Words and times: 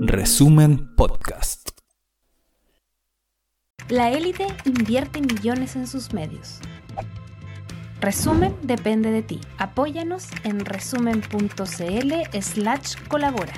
Resumen 0.00 0.94
Podcast. 0.96 1.70
La 3.90 4.10
élite 4.10 4.46
invierte 4.64 5.20
millones 5.20 5.76
en 5.76 5.86
sus 5.86 6.14
medios. 6.14 6.60
Resumen 8.00 8.56
depende 8.62 9.10
de 9.10 9.22
ti. 9.22 9.40
Apóyanos 9.58 10.28
en 10.44 10.64
resumen.cl 10.64 12.40
slash 12.40 12.94
colabora. 13.08 13.52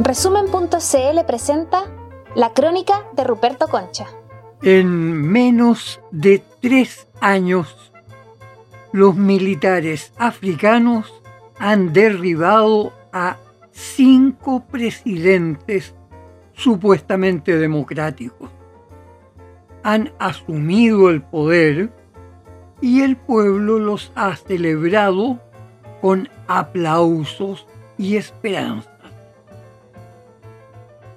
Resumen.cl 0.00 1.26
presenta 1.26 1.84
La 2.34 2.54
crónica 2.54 3.04
de 3.12 3.24
Ruperto 3.24 3.68
Concha. 3.68 4.06
En 4.62 4.88
menos 5.20 6.00
de 6.12 6.42
tres 6.62 7.06
años, 7.20 7.92
los 8.90 9.16
militares 9.16 10.14
africanos 10.16 11.12
han 11.58 11.92
derribado 11.92 12.94
a 13.12 13.36
cinco 13.70 14.64
presidentes 14.64 15.94
supuestamente 16.54 17.58
democráticos. 17.58 18.48
Han 19.82 20.10
asumido 20.18 21.10
el 21.10 21.20
poder 21.20 21.92
y 22.80 23.02
el 23.02 23.18
pueblo 23.18 23.78
los 23.78 24.10
ha 24.14 24.34
celebrado 24.36 25.38
con 26.00 26.30
aplausos 26.48 27.66
y 27.98 28.16
esperanzas. 28.16 28.91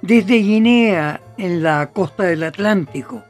Desde 0.05 0.35
Guinea, 0.35 1.19
en 1.35 1.63
la 1.63 1.89
costa 1.91 2.25
del 2.25 2.43
Atlántico, 2.43 3.23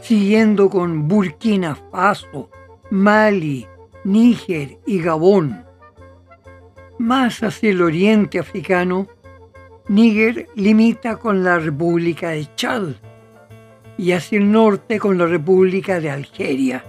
siguiendo 0.00 0.70
con 0.70 1.08
Burkina 1.08 1.76
Faso, 1.92 2.48
Mali, 2.88 3.66
Níger 4.02 4.78
y 4.86 5.02
Gabón. 5.02 5.62
Más 6.98 7.42
hacia 7.42 7.68
el 7.68 7.82
oriente 7.82 8.38
africano, 8.38 9.08
Níger 9.88 10.48
limita 10.54 11.18
con 11.18 11.44
la 11.44 11.58
República 11.58 12.30
de 12.30 12.48
Chad 12.56 12.94
y 13.98 14.12
hacia 14.12 14.38
el 14.38 14.50
norte 14.50 14.98
con 14.98 15.18
la 15.18 15.26
República 15.26 16.00
de 16.00 16.08
Algeria. 16.08 16.82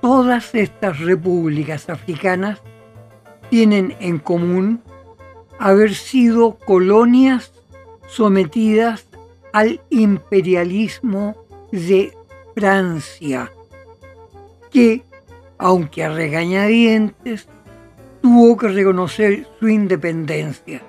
Todas 0.00 0.54
estas 0.54 1.00
repúblicas 1.00 1.90
africanas 1.90 2.62
tienen 3.50 3.96
en 3.98 4.20
común 4.20 4.80
haber 5.58 5.94
sido 5.94 6.56
colonias 6.56 7.52
sometidas 8.08 9.06
al 9.52 9.80
imperialismo 9.90 11.36
de 11.70 12.12
Francia, 12.54 13.52
que, 14.70 15.02
aunque 15.58 16.04
a 16.04 16.08
regañadientes, 16.08 17.46
tuvo 18.20 18.56
que 18.56 18.68
reconocer 18.68 19.46
su 19.60 19.68
independencia. 19.68 20.82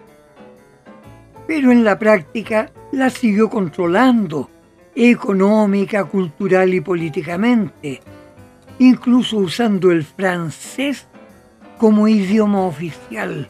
Pero 1.46 1.72
en 1.72 1.84
la 1.84 2.00
práctica 2.00 2.72
la 2.92 3.10
siguió 3.10 3.50
controlando 3.50 4.50
económica, 4.96 6.06
cultural 6.06 6.74
y 6.74 6.82
políticamente, 6.82 8.02
incluso 8.80 9.38
usando 9.38 9.92
el 9.92 10.04
francés 10.04 11.08
como 11.78 12.08
idioma 12.08 12.62
oficial 12.62 13.50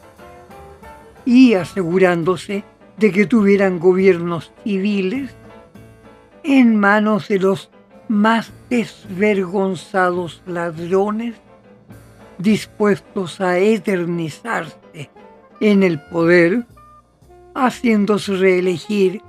y 1.24 1.54
asegurándose 1.54 2.64
de 3.00 3.10
que 3.10 3.24
tuvieran 3.24 3.78
gobiernos 3.78 4.52
civiles 4.62 5.34
en 6.44 6.76
manos 6.76 7.28
de 7.28 7.38
los 7.38 7.70
más 8.08 8.52
desvergonzados 8.68 10.42
ladrones 10.46 11.34
dispuestos 12.36 13.40
a 13.40 13.58
eternizarse 13.58 15.10
en 15.60 15.82
el 15.82 16.00
poder, 16.00 16.66
haciéndose 17.54 18.36
reelegir 18.36 19.22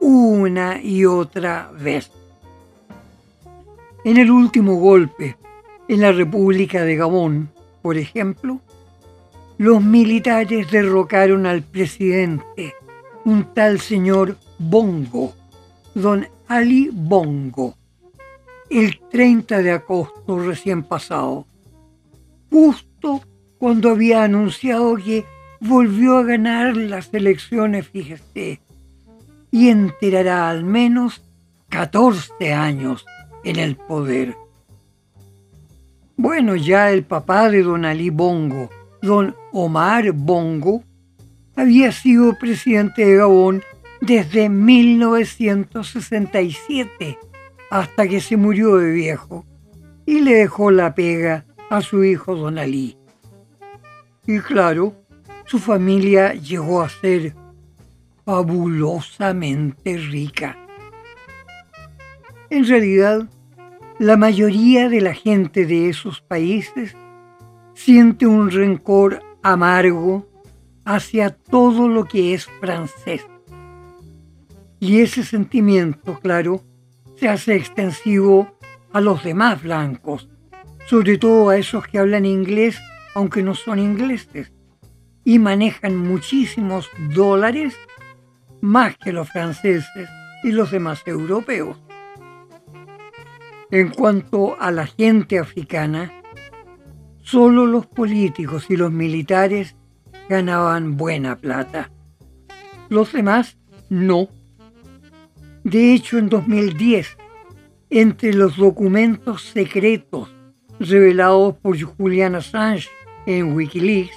una 0.00 0.80
y 0.80 1.04
otra 1.04 1.70
vez. 1.78 2.10
En 4.04 4.16
el 4.16 4.30
último 4.30 4.76
golpe, 4.76 5.36
en 5.88 6.00
la 6.00 6.12
República 6.12 6.82
de 6.82 6.96
Gabón, 6.96 7.50
por 7.82 7.98
ejemplo, 7.98 8.60
los 9.58 9.82
militares 9.82 10.70
derrocaron 10.70 11.46
al 11.46 11.62
presidente, 11.62 12.74
un 13.28 13.52
tal 13.52 13.78
señor 13.78 14.38
Bongo, 14.58 15.34
don 15.94 16.26
Ali 16.46 16.88
Bongo, 16.90 17.74
el 18.70 18.98
30 19.10 19.58
de 19.58 19.72
agosto 19.72 20.38
recién 20.38 20.82
pasado, 20.82 21.46
justo 22.50 23.20
cuando 23.58 23.90
había 23.90 24.24
anunciado 24.24 24.96
que 24.96 25.26
volvió 25.60 26.16
a 26.16 26.22
ganar 26.22 26.74
las 26.74 27.12
elecciones, 27.12 27.86
fíjese, 27.88 28.62
y 29.50 29.68
enterará 29.68 30.48
al 30.48 30.64
menos 30.64 31.22
14 31.68 32.54
años 32.54 33.04
en 33.44 33.56
el 33.56 33.76
poder. 33.76 34.38
Bueno, 36.16 36.56
ya 36.56 36.90
el 36.90 37.04
papá 37.04 37.50
de 37.50 37.62
don 37.62 37.84
Ali 37.84 38.08
Bongo, 38.08 38.70
don 39.02 39.36
Omar 39.52 40.12
Bongo, 40.12 40.82
había 41.58 41.90
sido 41.90 42.38
presidente 42.38 43.04
de 43.04 43.16
Gabón 43.16 43.64
desde 44.00 44.48
1967 44.48 47.18
hasta 47.68 48.06
que 48.06 48.20
se 48.20 48.36
murió 48.36 48.76
de 48.76 48.92
viejo 48.92 49.44
y 50.06 50.20
le 50.20 50.36
dejó 50.36 50.70
la 50.70 50.94
pega 50.94 51.46
a 51.68 51.80
su 51.80 52.04
hijo 52.04 52.36
Don 52.36 52.58
Ali. 52.58 52.96
Y 54.24 54.38
claro, 54.38 54.94
su 55.46 55.58
familia 55.58 56.32
llegó 56.34 56.80
a 56.80 56.88
ser 56.88 57.34
fabulosamente 58.24 59.96
rica. 59.96 60.56
En 62.50 62.68
realidad, 62.68 63.28
la 63.98 64.16
mayoría 64.16 64.88
de 64.88 65.00
la 65.00 65.12
gente 65.12 65.66
de 65.66 65.88
esos 65.88 66.20
países 66.20 66.96
siente 67.74 68.28
un 68.28 68.52
rencor 68.52 69.24
amargo 69.42 70.27
hacia 70.88 71.28
todo 71.28 71.86
lo 71.86 72.06
que 72.06 72.32
es 72.32 72.46
francés. 72.46 73.26
Y 74.80 75.00
ese 75.00 75.22
sentimiento, 75.22 76.18
claro, 76.18 76.62
se 77.16 77.28
hace 77.28 77.56
extensivo 77.56 78.56
a 78.94 79.02
los 79.02 79.22
demás 79.22 79.62
blancos, 79.62 80.30
sobre 80.86 81.18
todo 81.18 81.50
a 81.50 81.58
esos 81.58 81.86
que 81.86 81.98
hablan 81.98 82.24
inglés, 82.24 82.80
aunque 83.14 83.42
no 83.42 83.54
son 83.54 83.78
ingleses, 83.78 84.50
y 85.24 85.38
manejan 85.38 85.94
muchísimos 85.94 86.88
dólares 87.14 87.76
más 88.62 88.96
que 88.96 89.12
los 89.12 89.28
franceses 89.28 90.08
y 90.42 90.52
los 90.52 90.70
demás 90.70 91.02
europeos. 91.04 91.76
En 93.70 93.90
cuanto 93.90 94.58
a 94.58 94.70
la 94.70 94.86
gente 94.86 95.38
africana, 95.38 96.18
Solo 97.30 97.66
los 97.66 97.86
políticos 97.86 98.70
y 98.70 98.76
los 98.78 98.90
militares 98.90 99.76
ganaban 100.28 100.96
buena 100.96 101.36
plata. 101.36 101.90
Los 102.88 103.12
demás 103.12 103.58
no. 103.88 104.28
De 105.64 105.92
hecho, 105.92 106.18
en 106.18 106.28
2010, 106.28 107.16
entre 107.90 108.32
los 108.32 108.56
documentos 108.56 109.42
secretos 109.42 110.34
revelados 110.78 111.56
por 111.56 111.80
Julian 111.80 112.34
Assange 112.34 112.88
en 113.26 113.54
Wikileaks, 113.54 114.16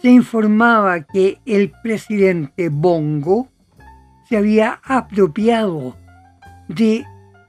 se 0.00 0.10
informaba 0.10 1.02
que 1.02 1.38
el 1.46 1.72
presidente 1.82 2.68
Bongo 2.68 3.48
se 4.28 4.36
había 4.36 4.80
apropiado 4.84 5.96
de 6.68 7.04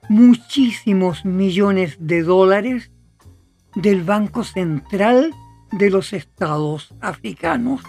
muchísimos 0.10 1.26
millones 1.26 1.98
de 2.00 2.24
dólares 2.24 2.92
del 3.76 4.04
Banco 4.04 4.44
Central 4.44 5.34
de 5.72 5.90
los 5.90 6.14
Estados 6.14 6.94
Africanos. 7.02 7.82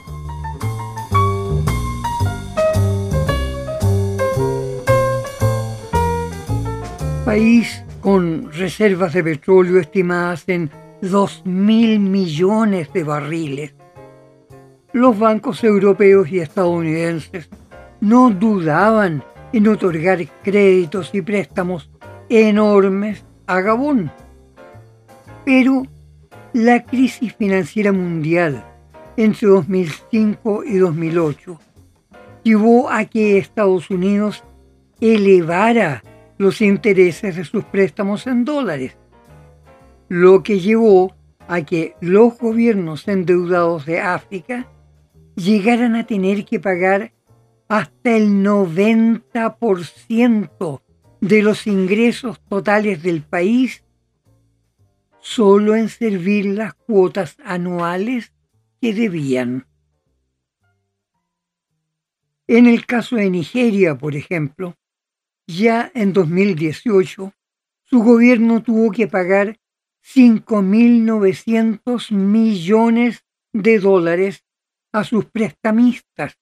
País 7.25 7.85
con 8.01 8.53
reservas 8.53 9.13
de 9.13 9.25
petróleo 9.25 9.81
estimadas 9.81 10.45
en 10.47 10.71
2 11.03 11.43
mil 11.45 11.99
millones 12.01 12.93
de 12.93 13.05
barriles. 13.05 13.75
Los 14.93 15.19
bancos 15.19 15.63
europeos 15.65 16.31
y 16.31 16.39
estadounidenses 16.39 17.49
no 18.01 18.31
dudaban 18.31 19.25
en 19.53 19.69
otorgar 19.69 20.25
créditos 20.43 21.15
y 21.15 21.23
préstamos 21.23 21.91
enormes 22.29 23.25
a 23.47 23.61
Gabón 23.61 24.11
pero 25.47 25.85
la 26.53 26.85
crisis 26.85 27.35
financiera 27.35 27.93
mundial 27.93 28.65
entre 29.17 29.49
2005 29.49 30.65
y 30.65 30.79
2008 30.79 31.61
llevó 32.43 32.91
a 32.91 33.05
que 33.05 33.39
Estados 33.39 33.89
Unidos 33.91 34.43
elevara 35.01 36.03
los 36.39 36.61
intereses 36.61 37.37
de 37.37 37.45
sus 37.45 37.65
préstamos 37.65 38.27
en 38.27 38.45
dólares, 38.45 38.99
lo 40.09 40.43
que 40.43 40.59
llevó 40.61 41.15
a 41.49 41.63
que 41.63 41.95
los 42.01 42.37
gobiernos 42.39 43.09
endeudados 43.09 43.87
de 43.87 44.01
África 44.01 44.69
llegaran 45.35 45.97
a 45.97 46.07
tener 46.07 46.45
que 46.45 46.61
pagar 46.61 47.15
hasta 47.69 48.17
el 48.17 48.45
90% 48.45 50.81
de 51.21 51.43
los 51.43 51.67
ingresos 51.67 52.41
totales 52.49 53.03
del 53.03 53.23
país 53.23 53.83
solo 55.27 55.75
en 55.75 55.89
servir 55.89 56.47
las 56.47 56.75
cuotas 56.75 57.37
anuales 57.45 58.33
que 58.81 58.95
debían. 58.95 59.67
En 62.47 62.69
el 62.69 62.87
caso 62.87 63.17
de 63.17 63.29
Nigeria, 63.29 63.99
por 63.99 64.15
ejemplo, 64.15 64.77
ya 65.49 65.91
en 65.97 66.13
2018, 66.13 67.35
su 67.83 68.03
gobierno 68.05 68.63
tuvo 68.63 68.93
que 68.93 69.09
pagar 69.09 69.59
5.900 70.05 72.13
millones 72.13 73.25
de 73.53 73.81
dólares 73.81 74.45
a 74.93 75.03
sus 75.03 75.25
prestamistas 75.25 76.39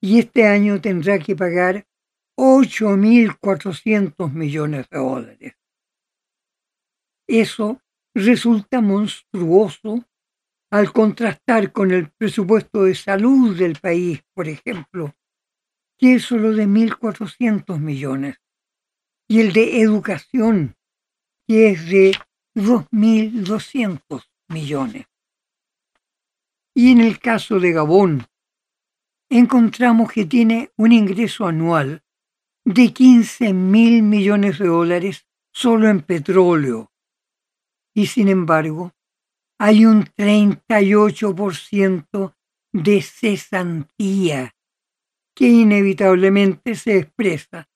y 0.00 0.18
este 0.18 0.48
año 0.48 0.80
tendrá 0.80 1.20
que 1.20 1.36
pagar 1.36 1.86
8.400 2.36 4.32
millones 4.32 4.88
de 4.90 4.98
dólares. 4.98 5.57
Eso 7.28 7.82
resulta 8.14 8.80
monstruoso 8.80 10.04
al 10.70 10.92
contrastar 10.92 11.72
con 11.72 11.92
el 11.92 12.10
presupuesto 12.10 12.84
de 12.84 12.94
salud 12.94 13.56
del 13.56 13.78
país, 13.78 14.22
por 14.34 14.48
ejemplo, 14.48 15.14
que 15.98 16.14
es 16.14 16.24
solo 16.24 16.52
de 16.52 16.66
1.400 16.66 17.78
millones, 17.78 18.36
y 19.28 19.40
el 19.40 19.52
de 19.52 19.80
educación, 19.82 20.76
que 21.46 21.70
es 21.70 21.86
de 21.86 22.12
2.200 22.54 24.24
millones. 24.48 25.06
Y 26.74 26.92
en 26.92 27.00
el 27.00 27.18
caso 27.18 27.60
de 27.60 27.72
Gabón, 27.72 28.26
encontramos 29.28 30.12
que 30.12 30.24
tiene 30.24 30.70
un 30.76 30.92
ingreso 30.92 31.46
anual 31.46 32.02
de 32.64 32.92
15 32.92 33.52
mil 33.52 34.02
millones 34.02 34.58
de 34.58 34.66
dólares 34.66 35.26
solo 35.52 35.88
en 35.88 36.02
petróleo. 36.02 36.90
Y 37.94 38.06
sin 38.06 38.28
embargo, 38.28 38.92
hay 39.58 39.86
un 39.86 40.04
38% 40.04 42.34
de 42.72 43.02
cesantía 43.02 44.54
que 45.34 45.48
inevitablemente 45.48 46.74
se 46.74 46.98
expresa 46.98 47.68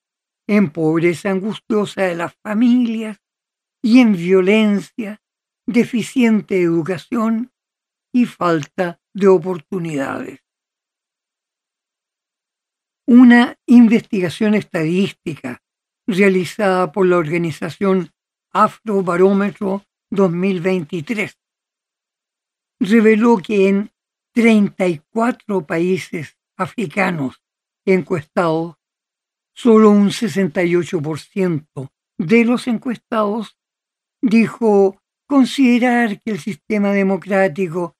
en 0.46 0.68
pobreza 0.70 1.30
angustiosa 1.30 2.02
de 2.02 2.16
las 2.16 2.34
familias 2.42 3.18
y 3.82 4.00
en 4.00 4.12
violencia, 4.12 5.22
deficiente 5.66 6.60
educación 6.60 7.50
y 8.12 8.26
falta 8.26 9.00
de 9.14 9.28
oportunidades. 9.28 10.40
Una 13.06 13.56
investigación 13.66 14.54
estadística 14.54 15.62
realizada 16.06 16.92
por 16.92 17.06
la 17.06 17.16
organización 17.16 18.10
Afrobarómetro 18.52 19.84
2023 20.12 21.36
reveló 22.78 23.38
que 23.38 23.68
en 23.68 23.90
34 24.34 25.66
países 25.66 26.38
africanos 26.58 27.42
encuestados, 27.86 28.76
solo 29.54 29.88
un 29.90 30.10
68% 30.10 31.90
de 32.18 32.44
los 32.44 32.66
encuestados 32.66 33.56
dijo 34.20 35.00
considerar 35.26 36.20
que 36.20 36.32
el 36.32 36.40
sistema 36.40 36.92
democrático 36.92 37.96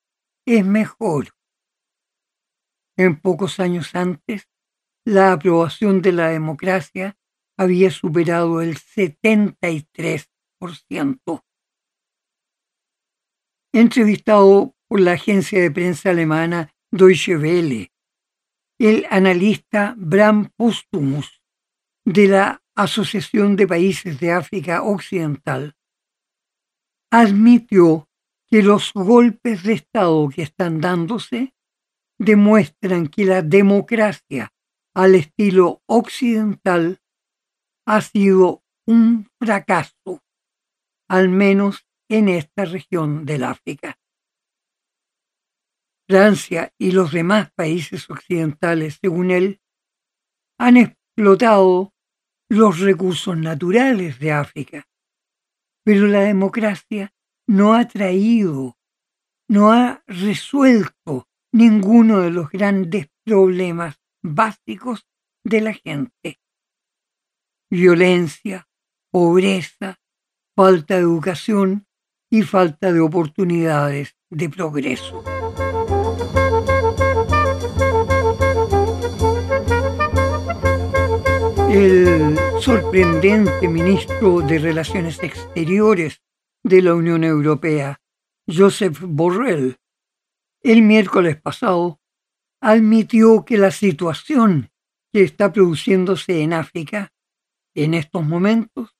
es 0.47 0.67
mejor. 0.67 1.31
En 2.99 3.19
pocos 3.19 3.59
años 3.59 3.95
antes, 3.95 4.51
la 5.07 5.33
aprobación 5.33 6.03
de 6.03 6.13
la 6.13 6.29
democracia 6.29 7.17
había 7.57 7.91
superado 7.91 8.61
el 8.61 8.77
73%. 8.77 11.43
Entrevistado 13.75 14.75
por 14.87 15.01
la 15.01 15.13
agencia 15.13 15.59
de 15.59 15.71
prensa 15.71 16.11
alemana 16.11 16.75
Deutsche 16.91 17.39
Welle, 17.39 17.91
el 18.79 19.07
analista 19.09 19.95
Bram 19.97 20.51
Postumus 20.57 21.41
de 22.05 22.29
la 22.29 22.63
Asociación 22.77 23.57
de 23.57 23.67
Países 23.67 24.21
de 24.21 24.33
África 24.33 24.83
Occidental 24.83 25.75
admitió 27.11 28.11
que 28.51 28.63
los 28.63 28.93
golpes 28.93 29.63
de 29.63 29.73
Estado 29.73 30.29
que 30.29 30.43
están 30.43 30.83
dándose 30.83 31.55
demuestran 32.19 33.07
que 33.07 33.25
la 33.25 33.41
democracia 33.41 34.53
al 34.95 35.15
estilo 35.15 35.83
occidental 35.87 37.01
ha 37.87 38.03
sido 38.03 38.63
un 38.87 39.29
fracaso, 39.39 40.23
al 41.09 41.31
menos 41.31 41.87
en 42.13 42.29
esta 42.29 42.67
región 42.67 43.25
del 43.25 43.43
África. 43.43 43.99
Francia 46.07 46.75
y 46.79 46.91
los 46.91 47.11
demás 47.11 47.51
países 47.55 48.11
occidentales, 48.11 48.99
según 49.01 49.31
él, 49.31 49.63
han 50.59 50.77
explotado 50.77 51.95
los 52.51 52.81
recursos 52.81 53.35
naturales 53.39 54.19
de 54.19 54.33
África, 54.33 54.87
pero 55.85 56.07
la 56.07 56.21
democracia 56.21 57.15
no 57.49 57.73
ha 57.73 57.89
traído, 57.89 58.77
no 59.49 59.73
ha 59.73 60.03
resuelto 60.07 61.29
ninguno 61.51 62.21
de 62.21 62.31
los 62.31 62.51
grandes 62.51 63.09
problemas 63.25 64.03
básicos 64.23 65.09
de 65.45 65.63
la 65.63 65.73
gente. 65.73 66.41
Violencia, 67.71 68.69
pobreza, 69.11 69.99
falta 70.55 70.97
de 70.97 71.01
educación 71.01 71.87
y 72.33 72.41
falta 72.41 72.91
de 72.91 73.01
oportunidades 73.01 74.17
de 74.31 74.49
progreso. 74.49 75.23
El 81.71 82.39
sorprendente 82.59 83.69
ministro 83.69 84.41
de 84.41 84.59
Relaciones 84.59 85.23
Exteriores 85.23 86.23
de 86.65 86.81
la 86.81 86.95
Unión 86.95 87.23
Europea, 87.23 88.01
Joseph 88.49 88.99
Borrell, 89.03 89.77
el 90.63 90.81
miércoles 90.81 91.39
pasado 91.39 92.01
admitió 92.63 93.45
que 93.45 93.59
la 93.59 93.71
situación 93.71 94.71
que 95.13 95.23
está 95.23 95.53
produciéndose 95.53 96.41
en 96.41 96.55
África 96.55 97.13
en 97.75 97.93
estos 97.93 98.25
momentos 98.25 98.97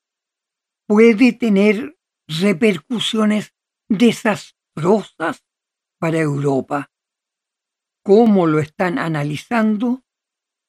puede 0.85 1.33
tener 1.33 1.97
repercusiones 2.27 3.53
desastrosas 3.89 5.45
para 5.99 6.19
Europa, 6.19 6.91
como 8.03 8.47
lo 8.47 8.59
están 8.59 8.97
analizando 8.97 10.03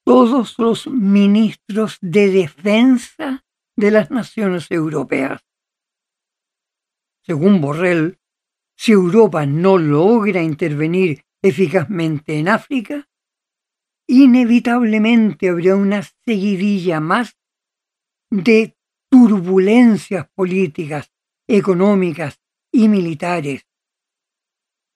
todos 0.05 0.59
los 0.59 0.87
ministros 0.87 1.99
de 2.01 2.29
defensa 2.29 3.45
de 3.77 3.91
las 3.91 4.11
naciones 4.11 4.71
europeas. 4.71 5.43
Según 7.23 7.61
Borrell, 7.61 8.19
si 8.77 8.93
Europa 8.93 9.47
no 9.47 9.79
logra 9.79 10.43
intervenir 10.43 11.25
eficazmente 11.43 12.39
en 12.39 12.49
África, 12.49 13.09
inevitablemente 14.07 15.49
habrá 15.49 15.77
una 15.77 16.03
seguidilla 16.03 17.01
más 17.01 17.39
de 18.31 18.77
turbulencias 19.11 20.29
políticas, 20.35 21.14
económicas 21.49 22.41
y 22.73 22.89
militares 22.89 23.67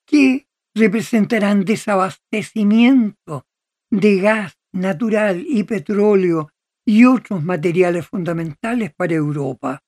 que 0.06 0.48
representarán 0.74 1.64
desabastecimiento 1.64 3.46
de 3.90 4.20
gas 4.20 4.58
natural 4.72 5.44
y 5.46 5.64
petróleo 5.64 6.50
y 6.86 7.04
otros 7.04 7.44
materiales 7.44 8.06
fundamentales 8.06 8.94
para 8.94 9.14
Europa, 9.14 9.82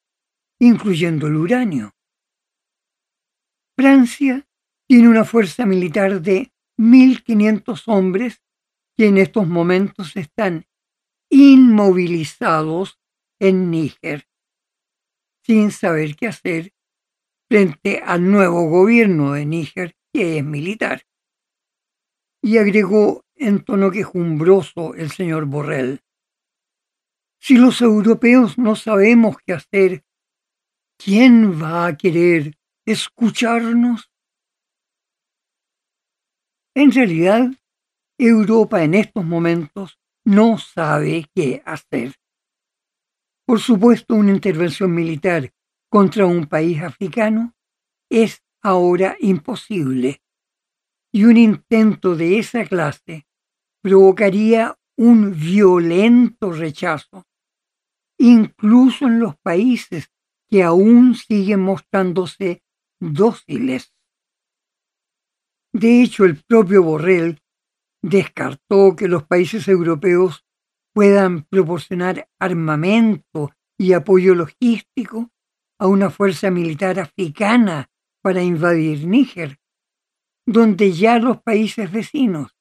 incluyendo 0.60 1.26
el 1.28 1.36
uranio. 1.36 1.94
Francia 3.76 4.46
tiene 4.86 5.08
una 5.08 5.24
fuerza 5.24 5.64
militar 5.64 6.20
de 6.20 6.52
1.500 6.78 7.82
hombres 7.86 8.42
que 8.98 9.06
en 9.06 9.16
estos 9.16 9.46
momentos 9.46 10.16
están 10.16 10.66
inmovilizados 11.30 12.98
en 13.40 13.70
Níger, 13.70 14.26
sin 15.50 15.72
saber 15.72 16.14
qué 16.14 16.28
hacer 16.28 16.72
frente 17.48 18.00
al 18.06 18.30
nuevo 18.30 18.68
gobierno 18.68 19.32
de 19.32 19.44
Níger, 19.44 19.96
que 20.12 20.38
es 20.38 20.44
militar. 20.44 21.02
Y 22.40 22.58
agregó 22.58 23.24
en 23.34 23.64
tono 23.64 23.90
quejumbroso 23.90 24.94
el 24.94 25.10
señor 25.10 25.46
Borrell. 25.46 26.04
Si 27.40 27.56
los 27.56 27.82
europeos 27.82 28.58
no 28.58 28.76
sabemos 28.76 29.38
qué 29.44 29.54
hacer, 29.54 30.04
¿quién 30.96 31.60
va 31.60 31.86
a 31.86 31.96
querer 31.96 32.56
escucharnos? 32.86 34.08
En 36.76 36.92
realidad, 36.92 37.50
Europa 38.16 38.84
en 38.84 38.94
estos 38.94 39.24
momentos 39.24 39.98
no 40.24 40.58
sabe 40.58 41.28
qué 41.34 41.60
hacer. 41.66 42.19
Por 43.50 43.58
supuesto, 43.58 44.14
una 44.14 44.30
intervención 44.30 44.94
militar 44.94 45.52
contra 45.90 46.24
un 46.24 46.46
país 46.46 46.80
africano 46.82 47.56
es 48.08 48.44
ahora 48.62 49.16
imposible 49.18 50.22
y 51.12 51.24
un 51.24 51.36
intento 51.36 52.14
de 52.14 52.38
esa 52.38 52.64
clase 52.64 53.26
provocaría 53.82 54.78
un 54.96 55.32
violento 55.32 56.52
rechazo, 56.52 57.26
incluso 58.20 59.08
en 59.08 59.18
los 59.18 59.36
países 59.38 60.12
que 60.48 60.62
aún 60.62 61.16
siguen 61.16 61.58
mostrándose 61.58 62.62
dóciles. 63.00 63.92
De 65.72 66.04
hecho, 66.04 66.24
el 66.24 66.40
propio 66.44 66.84
Borrell 66.84 67.42
descartó 68.00 68.94
que 68.94 69.08
los 69.08 69.24
países 69.24 69.66
europeos 69.66 70.46
puedan 70.92 71.44
proporcionar 71.44 72.28
armamento 72.38 73.52
y 73.78 73.92
apoyo 73.92 74.34
logístico 74.34 75.30
a 75.78 75.86
una 75.86 76.10
fuerza 76.10 76.50
militar 76.50 77.00
africana 77.00 77.90
para 78.22 78.42
invadir 78.42 79.06
Níger, 79.06 79.58
donde 80.46 80.92
ya 80.92 81.18
los 81.18 81.40
países 81.42 81.90
vecinos, 81.90 82.54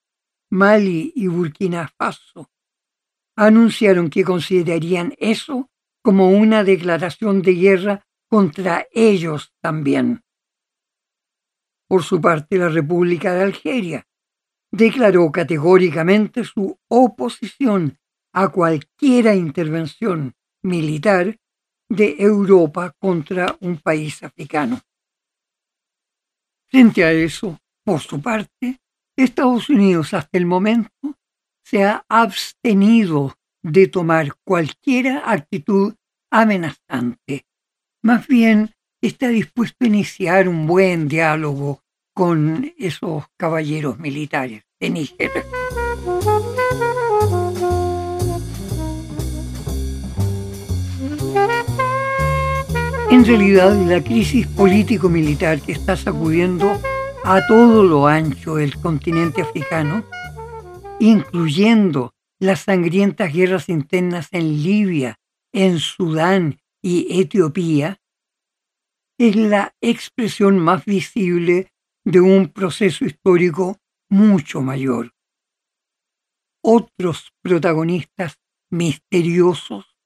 Mali 0.49 1.11
y 1.15 1.27
Burkina 1.27 1.91
Faso, 1.97 2.49
anunciaron 3.35 4.09
que 4.09 4.23
considerarían 4.23 5.13
eso 5.17 5.69
como 6.01 6.29
una 6.29 6.63
declaración 6.63 7.41
de 7.41 7.53
guerra 7.53 8.07
contra 8.29 8.87
ellos 8.91 9.53
también. 9.61 10.23
Por 11.87 12.03
su 12.03 12.21
parte, 12.21 12.57
la 12.57 12.69
República 12.69 13.33
de 13.33 13.43
Algeria 13.43 14.07
declaró 14.71 15.31
categóricamente 15.31 16.43
su 16.43 16.79
oposición 16.87 17.97
a 18.33 18.49
cualquiera 18.49 19.35
intervención 19.35 20.33
militar 20.63 21.37
de 21.89 22.15
Europa 22.19 22.93
contra 22.99 23.55
un 23.61 23.77
país 23.77 24.21
africano. 24.23 24.79
Frente 26.67 27.03
a 27.03 27.11
eso, 27.11 27.57
por 27.83 27.99
su 27.99 28.21
parte, 28.21 28.79
Estados 29.15 29.69
Unidos 29.69 30.13
hasta 30.13 30.37
el 30.37 30.45
momento 30.45 31.17
se 31.63 31.83
ha 31.83 32.05
abstenido 32.07 33.35
de 33.61 33.87
tomar 33.87 34.35
cualquier 34.43 35.21
actitud 35.25 35.95
amenazante. 36.31 37.45
Más 38.03 38.27
bien 38.27 38.71
está 39.01 39.27
dispuesto 39.27 39.83
a 39.83 39.87
iniciar 39.87 40.47
un 40.47 40.67
buen 40.67 41.07
diálogo 41.07 41.83
con 42.13 42.73
esos 42.77 43.25
caballeros 43.37 43.99
militares 43.99 44.63
de 44.79 44.89
Níger. 44.89 45.31
En 53.11 53.25
realidad, 53.25 53.75
la 53.87 54.03
crisis 54.03 54.45
político-militar 54.45 55.59
que 55.61 55.71
está 55.71 55.97
sacudiendo 55.97 56.79
a 57.23 57.43
todo 57.47 57.83
lo 57.83 58.05
ancho 58.05 58.57
del 58.57 58.79
continente 58.79 59.41
africano, 59.41 60.05
incluyendo 60.99 62.13
las 62.39 62.61
sangrientas 62.61 63.33
guerras 63.33 63.67
internas 63.67 64.27
en 64.31 64.61
Libia, 64.61 65.19
en 65.51 65.79
Sudán 65.79 66.59
y 66.83 67.19
Etiopía, 67.19 67.99
es 69.17 69.35
la 69.35 69.73
expresión 69.81 70.59
más 70.59 70.85
visible 70.85 71.73
de 72.05 72.21
un 72.21 72.49
proceso 72.49 73.05
histórico 73.05 73.79
mucho 74.07 74.61
mayor. 74.61 75.15
Otros 76.61 77.33
protagonistas 77.41 78.39
misteriosos 78.69 79.97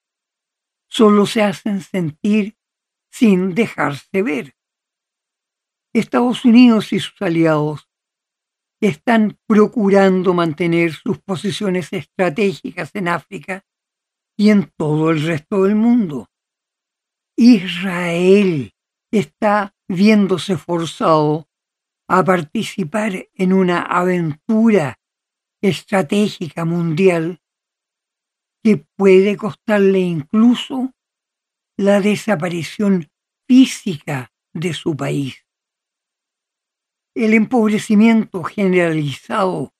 solo 0.87 1.25
se 1.25 1.43
hacen 1.43 1.81
sentir 1.81 2.55
sin 3.13 3.53
dejarse 3.53 4.23
ver. 4.23 4.55
Estados 5.93 6.45
Unidos 6.45 6.91
y 6.93 6.99
sus 6.99 7.21
aliados 7.21 7.87
están 8.81 9.37
procurando 9.47 10.33
mantener 10.33 10.93
sus 10.93 11.19
posiciones 11.19 11.93
estratégicas 11.93 12.89
en 12.95 13.07
África 13.07 13.63
y 14.35 14.49
en 14.49 14.71
todo 14.75 15.11
el 15.11 15.21
resto 15.21 15.63
del 15.63 15.75
mundo. 15.75 16.31
Israel 17.37 18.73
está 19.11 19.75
viéndose 19.87 20.57
forzado 20.57 21.47
a 22.09 22.23
participar 22.23 23.29
en 23.35 23.53
una 23.53 23.83
aventura 23.83 24.99
estratégica 25.61 26.65
mundial 26.65 27.41
que 28.63 28.83
puede 28.97 29.37
costarle 29.37 29.99
incluso 29.99 30.93
la 31.77 32.01
desaparición 32.01 33.09
física 33.47 34.31
de 34.53 34.73
su 34.73 34.95
país. 34.95 35.45
El 37.15 37.33
empobrecimiento 37.33 38.43
generalizado 38.43 39.73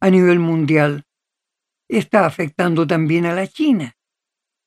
a 0.00 0.10
nivel 0.10 0.38
mundial 0.38 1.04
está 1.88 2.26
afectando 2.26 2.86
también 2.86 3.26
a 3.26 3.34
la 3.34 3.46
China, 3.46 3.96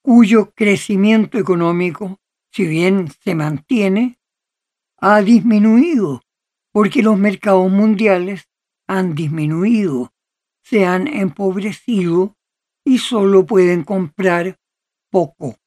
cuyo 0.01 0.51
crecimiento 0.51 1.37
económico, 1.37 2.19
si 2.51 2.65
bien 2.65 3.09
se 3.23 3.35
mantiene, 3.35 4.19
ha 4.97 5.21
disminuido 5.21 6.21
porque 6.71 7.03
los 7.03 7.17
mercados 7.17 7.69
mundiales 7.71 8.49
han 8.87 9.15
disminuido, 9.15 10.13
se 10.63 10.85
han 10.85 11.07
empobrecido 11.07 12.37
y 12.85 12.99
solo 12.99 13.45
pueden 13.45 13.83
comprar 13.83 14.59
poco. 15.09 15.57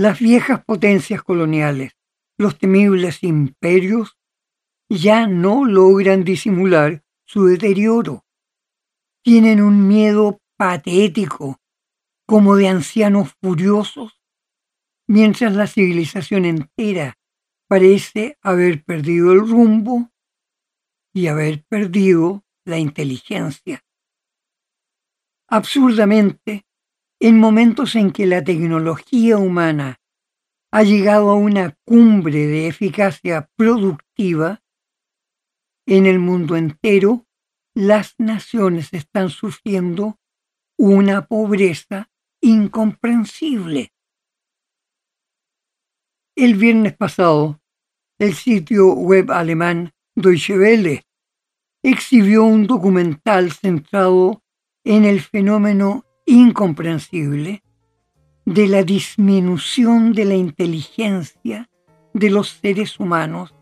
Las 0.00 0.18
viejas 0.18 0.64
potencias 0.64 1.22
coloniales, 1.22 1.92
los 2.38 2.56
temibles 2.56 3.22
imperios, 3.22 4.16
ya 4.88 5.26
no 5.26 5.66
logran 5.66 6.24
disimular 6.24 7.04
su 7.26 7.44
deterioro. 7.44 8.24
Tienen 9.22 9.60
un 9.60 9.86
miedo 9.86 10.40
patético, 10.56 11.60
como 12.26 12.56
de 12.56 12.68
ancianos 12.68 13.34
furiosos, 13.42 14.22
mientras 15.06 15.54
la 15.54 15.66
civilización 15.66 16.46
entera 16.46 17.18
parece 17.68 18.38
haber 18.40 18.82
perdido 18.82 19.32
el 19.32 19.40
rumbo 19.40 20.10
y 21.12 21.26
haber 21.26 21.62
perdido 21.66 22.42
la 22.64 22.78
inteligencia. 22.78 23.84
Absurdamente, 25.46 26.64
en 27.20 27.38
momentos 27.38 27.94
en 27.96 28.10
que 28.10 28.26
la 28.26 28.42
tecnología 28.42 29.36
humana 29.36 30.00
ha 30.72 30.82
llegado 30.82 31.30
a 31.30 31.34
una 31.34 31.76
cumbre 31.84 32.46
de 32.46 32.66
eficacia 32.66 33.50
productiva, 33.56 34.62
en 35.86 36.06
el 36.06 36.18
mundo 36.18 36.56
entero 36.56 37.26
las 37.74 38.14
naciones 38.18 38.92
están 38.92 39.28
sufriendo 39.28 40.18
una 40.78 41.26
pobreza 41.26 42.10
incomprensible. 42.40 43.92
El 46.36 46.54
viernes 46.54 46.96
pasado, 46.96 47.60
el 48.18 48.34
sitio 48.34 48.94
web 48.94 49.30
alemán 49.30 49.92
Deutsche 50.14 50.58
Welle 50.58 51.04
exhibió 51.82 52.44
un 52.44 52.66
documental 52.66 53.52
centrado 53.52 54.42
en 54.84 55.04
el 55.04 55.20
fenómeno 55.20 56.04
incomprensible 56.26 57.62
de 58.44 58.66
la 58.66 58.82
disminución 58.82 60.12
de 60.12 60.24
la 60.24 60.34
inteligencia 60.34 61.68
de 62.14 62.30
los 62.30 62.48
seres 62.50 62.98
humanos 62.98 63.54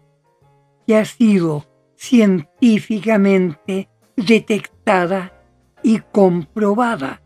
que 0.87 0.97
ha 0.97 1.05
sido 1.05 1.67
científicamente 1.97 3.89
detectada 4.17 5.33
y 5.83 6.01
comprobada. 6.13 7.23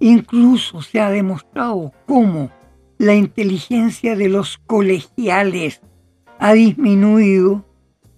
Incluso 0.00 0.82
se 0.82 1.00
ha 1.00 1.10
demostrado 1.10 1.92
cómo 2.06 2.50
la 2.98 3.14
inteligencia 3.14 4.16
de 4.16 4.28
los 4.28 4.58
colegiales 4.58 5.80
ha 6.38 6.52
disminuido 6.52 7.64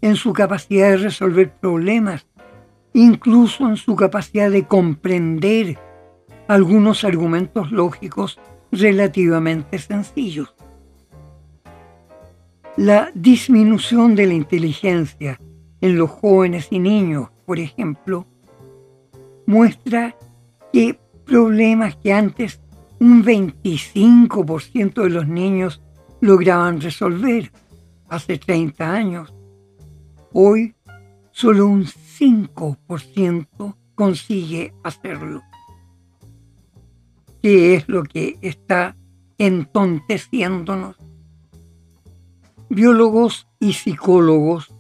en 0.00 0.16
su 0.16 0.32
capacidad 0.32 0.90
de 0.90 0.96
resolver 0.99 1.54
problemas 1.54 2.26
incluso 2.92 3.68
en 3.68 3.76
su 3.76 3.97
capacidad 3.97 4.50
de 4.50 4.66
comprender 4.66 5.78
algunos 6.49 7.04
argumentos 7.04 7.70
lógicos 7.70 8.38
relativamente 8.73 9.78
sencillos. 9.78 10.54
La 12.76 13.11
disminución 13.14 14.14
de 14.14 14.26
la 14.26 14.35
inteligencia 14.35 15.40
en 15.80 15.97
los 15.97 16.11
jóvenes 16.11 16.68
y 16.70 16.78
niños, 16.78 17.28
por 17.47 17.59
ejemplo, 17.59 18.26
muestra 19.47 20.16
que 20.73 20.99
problemas 21.25 21.97
que 21.97 22.12
antes 22.12 22.61
un 23.00 23.25
25% 23.25 25.02
de 25.02 25.11
los 25.11 25.26
niños 25.26 25.82
lograban 26.20 26.80
resolver 26.80 27.50
hace 28.09 28.38
30 28.38 28.92
años, 28.92 29.35
hoy 30.32 30.75
solo 31.32 31.66
un 31.66 31.84
5% 31.87 33.76
consigue 33.94 34.72
hacerlo. 34.82 35.42
¿Qué 37.42 37.75
es 37.75 37.88
lo 37.88 38.02
que 38.02 38.38
está 38.42 38.96
entonteciéndonos? 39.38 40.96
Biólogos 42.68 43.49
y 43.58 43.72
psicólogos 43.72 44.72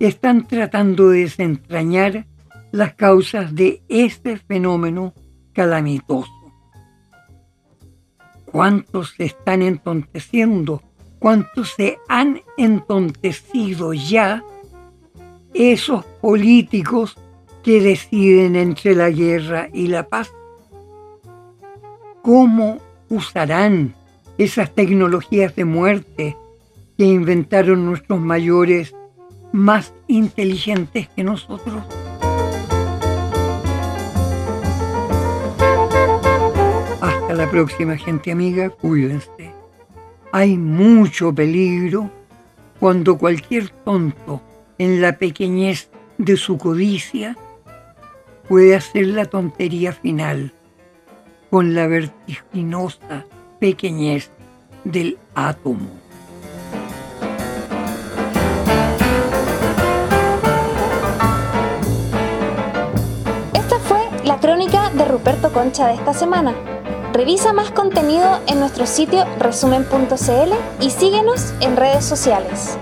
están 0.00 0.46
tratando 0.46 1.10
de 1.10 1.20
desentrañar 1.20 2.26
las 2.72 2.94
causas 2.94 3.54
de 3.54 3.82
este 3.88 4.36
fenómeno 4.38 5.14
calamitoso. 5.52 6.30
¿Cuántos 8.46 9.10
se 9.10 9.24
están 9.26 9.62
entonteciendo? 9.62 10.82
¿Cuántos 11.18 11.74
se 11.74 11.98
han 12.08 12.40
entontecido 12.56 13.92
ya 13.92 14.42
esos 15.54 16.04
políticos 16.20 17.16
que 17.62 17.80
deciden 17.80 18.56
entre 18.56 18.94
la 18.94 19.10
guerra 19.10 19.68
y 19.72 19.88
la 19.88 20.08
paz? 20.08 20.32
¿Cómo 22.22 22.78
usarán 23.08 23.94
esas 24.38 24.74
tecnologías 24.74 25.54
de 25.56 25.64
muerte 25.64 26.36
que 26.96 27.04
inventaron 27.04 27.84
nuestros 27.84 28.20
mayores 28.20 28.94
más 29.52 29.92
inteligentes 30.06 31.08
que 31.08 31.24
nosotros? 31.24 31.82
Hasta 37.00 37.34
la 37.34 37.50
próxima 37.50 37.96
gente 37.96 38.30
amiga, 38.30 38.70
cuídense. 38.70 39.54
Hay 40.32 40.56
mucho 40.56 41.34
peligro 41.34 42.10
cuando 42.78 43.18
cualquier 43.18 43.70
tonto 43.70 44.40
en 44.80 45.02
la 45.02 45.18
pequeñez 45.18 45.90
de 46.16 46.38
su 46.38 46.56
codicia 46.56 47.36
puede 48.48 48.74
hacer 48.74 49.08
la 49.08 49.26
tontería 49.26 49.92
final 49.92 50.54
con 51.50 51.74
la 51.74 51.86
vertiginosa 51.86 53.26
pequeñez 53.58 54.30
del 54.84 55.18
átomo. 55.34 55.90
Esta 63.52 63.78
fue 63.80 64.00
la 64.24 64.40
crónica 64.40 64.88
de 64.92 65.04
Ruperto 65.04 65.52
Concha 65.52 65.88
de 65.88 65.94
esta 65.96 66.14
semana. 66.14 66.54
Revisa 67.12 67.52
más 67.52 67.70
contenido 67.70 68.40
en 68.46 68.60
nuestro 68.60 68.86
sitio 68.86 69.26
resumen.cl 69.38 70.54
y 70.80 70.88
síguenos 70.88 71.52
en 71.60 71.76
redes 71.76 72.06
sociales. 72.06 72.78